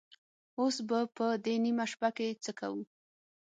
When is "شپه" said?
1.91-2.09